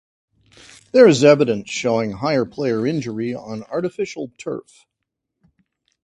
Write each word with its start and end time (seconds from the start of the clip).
There 0.93 1.07
is 1.07 1.23
evidence 1.23 1.69
showing 1.69 2.13
higher 2.13 2.43
player 2.43 2.87
injury 2.87 3.35
on 3.35 3.61
artificial 3.65 4.31
turf. 4.35 4.87